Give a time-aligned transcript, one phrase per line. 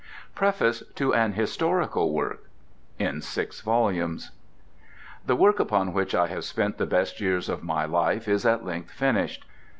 [0.33, 2.49] PREFACE TO AN HISTORICAL WORK
[2.97, 4.31] (In six volumes)
[5.27, 8.65] The work upon which I have spent the best years of my life is at
[8.65, 9.45] length finished.